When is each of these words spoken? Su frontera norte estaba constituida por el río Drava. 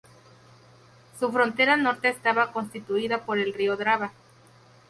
Su 1.19 1.31
frontera 1.31 1.77
norte 1.77 2.09
estaba 2.09 2.51
constituida 2.51 3.23
por 3.23 3.37
el 3.37 3.53
río 3.53 3.77
Drava. 3.77 4.11